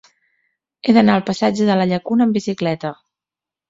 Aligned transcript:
He 0.87 0.95
d'anar 0.97 1.19
al 1.19 1.27
passatge 1.29 1.69
de 1.71 1.79
la 1.83 1.87
Llacuna 1.93 2.31
amb 2.31 2.43
bicicleta. 2.43 2.97